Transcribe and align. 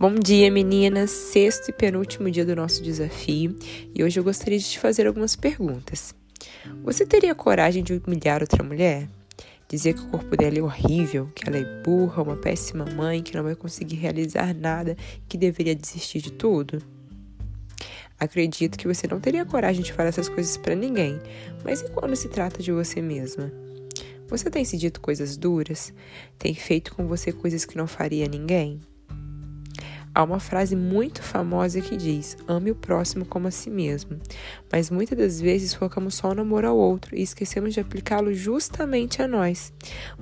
Bom 0.00 0.14
dia, 0.14 0.50
meninas! 0.50 1.10
Sexto 1.10 1.68
e 1.68 1.72
penúltimo 1.74 2.30
dia 2.30 2.42
do 2.42 2.56
nosso 2.56 2.82
desafio 2.82 3.54
e 3.94 4.02
hoje 4.02 4.18
eu 4.18 4.24
gostaria 4.24 4.58
de 4.58 4.64
te 4.64 4.78
fazer 4.78 5.06
algumas 5.06 5.36
perguntas. 5.36 6.14
Você 6.82 7.04
teria 7.04 7.34
coragem 7.34 7.84
de 7.84 7.92
humilhar 7.92 8.40
outra 8.40 8.64
mulher? 8.64 9.06
Dizer 9.68 9.92
que 9.92 10.00
o 10.00 10.08
corpo 10.08 10.34
dela 10.38 10.58
é 10.58 10.62
horrível, 10.62 11.30
que 11.34 11.46
ela 11.46 11.58
é 11.58 11.82
burra, 11.82 12.22
uma 12.22 12.34
péssima 12.34 12.86
mãe, 12.86 13.22
que 13.22 13.36
não 13.36 13.42
vai 13.42 13.54
conseguir 13.54 13.96
realizar 13.96 14.54
nada, 14.54 14.96
que 15.28 15.36
deveria 15.36 15.74
desistir 15.74 16.22
de 16.22 16.32
tudo? 16.32 16.82
Acredito 18.18 18.78
que 18.78 18.88
você 18.88 19.06
não 19.06 19.20
teria 19.20 19.44
coragem 19.44 19.82
de 19.82 19.92
falar 19.92 20.08
essas 20.08 20.30
coisas 20.30 20.56
para 20.56 20.74
ninguém, 20.74 21.20
mas 21.62 21.82
e 21.82 21.90
quando 21.90 22.16
se 22.16 22.30
trata 22.30 22.62
de 22.62 22.72
você 22.72 23.02
mesma? 23.02 23.52
Você 24.28 24.48
tem 24.48 24.64
se 24.64 24.78
dito 24.78 24.98
coisas 24.98 25.36
duras? 25.36 25.92
Tem 26.38 26.54
feito 26.54 26.94
com 26.94 27.06
você 27.06 27.32
coisas 27.32 27.66
que 27.66 27.76
não 27.76 27.86
faria 27.86 28.26
ninguém? 28.26 28.80
Há 30.12 30.24
uma 30.24 30.40
frase 30.40 30.74
muito 30.74 31.22
famosa 31.22 31.80
que 31.80 31.96
diz: 31.96 32.36
ame 32.48 32.70
o 32.70 32.74
próximo 32.74 33.24
como 33.24 33.46
a 33.46 33.50
si 33.50 33.70
mesmo. 33.70 34.18
Mas 34.70 34.90
muitas 34.90 35.16
das 35.16 35.40
vezes 35.40 35.72
focamos 35.72 36.14
só 36.14 36.34
no 36.34 36.42
amor 36.42 36.64
ao 36.64 36.76
outro 36.76 37.16
e 37.16 37.22
esquecemos 37.22 37.74
de 37.74 37.80
aplicá-lo 37.80 38.34
justamente 38.34 39.22
a 39.22 39.28
nós. 39.28 39.72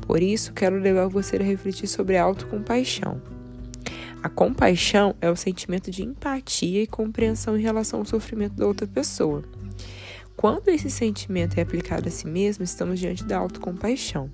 Por 0.03 0.23
isso, 0.23 0.53
quero 0.53 0.79
levar 0.79 1.09
você 1.09 1.37
a 1.37 1.43
refletir 1.43 1.87
sobre 1.87 2.17
a 2.17 2.23
autocompaixão. 2.23 3.21
A 4.23 4.29
compaixão 4.29 5.15
é 5.21 5.31
o 5.31 5.37
sentimento 5.37 5.91
de 5.91 6.05
empatia 6.05 6.83
e 6.83 6.87
compreensão 6.87 7.57
em 7.57 7.63
relação 7.63 8.01
ao 8.01 8.05
sofrimento 8.05 8.55
da 8.55 8.67
outra 8.67 8.87
pessoa. 8.87 9.43
Quando 10.37 10.69
esse 10.69 10.91
sentimento 10.91 11.59
é 11.59 11.63
aplicado 11.63 12.09
a 12.09 12.11
si 12.11 12.27
mesmo, 12.27 12.63
estamos 12.63 13.01
diante 13.01 13.25
da 13.25 13.39
autocompaixão. 13.39 14.31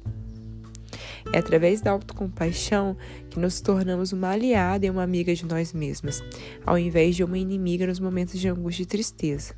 É 1.32 1.38
através 1.38 1.80
da 1.80 1.90
autocompaixão 1.90 2.96
que 3.30 3.38
nos 3.38 3.60
tornamos 3.60 4.12
uma 4.12 4.30
aliada 4.30 4.86
e 4.86 4.90
uma 4.90 5.02
amiga 5.02 5.34
de 5.34 5.44
nós 5.44 5.72
mesmas, 5.72 6.22
ao 6.64 6.78
invés 6.78 7.16
de 7.16 7.24
uma 7.24 7.38
inimiga 7.38 7.86
nos 7.86 7.98
momentos 7.98 8.38
de 8.38 8.48
angústia 8.48 8.82
e 8.82 8.86
tristeza. 8.86 9.54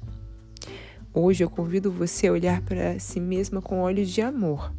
Hoje 1.13 1.43
eu 1.43 1.51
convido 1.51 1.91
você 1.91 2.27
a 2.27 2.33
olhar 2.33 2.61
para 2.63 2.99
si 2.99 3.21
mesma 3.21 3.63
com 3.63 3.81
olhos 3.81 4.11
de 4.11 4.21
amor. 4.21 4.73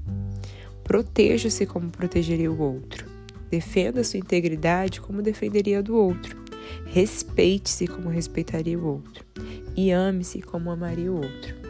Proteja-se 0.84 1.66
como 1.66 1.90
protegeria 1.90 2.52
o 2.52 2.62
outro. 2.62 3.08
Defenda 3.50 4.04
sua 4.04 4.20
integridade 4.20 5.02
como 5.02 5.22
defenderia 5.22 5.80
a 5.80 5.82
do 5.82 5.96
outro. 5.96 6.38
Respeite-se 6.86 7.88
como 7.88 8.10
respeitaria 8.10 8.78
o 8.78 8.86
outro. 8.86 9.26
E 9.76 9.92
ame-se 9.92 10.42
como 10.42 10.70
amaria 10.70 11.12
o 11.12 11.16
outro. 11.16 11.67